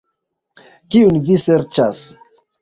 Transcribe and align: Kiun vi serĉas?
Kiun 0.95 1.19
vi 1.27 1.37
serĉas? 1.43 2.01